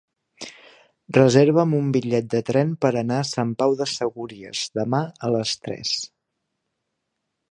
[1.17, 5.55] Reserva'm un bitllet de tren per anar a Sant Pau de Segúries demà a les
[5.67, 5.95] tres.